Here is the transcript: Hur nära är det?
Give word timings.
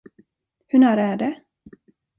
Hur 0.67 0.79
nära 0.79 1.01
är 1.07 1.17
det? 1.17 1.41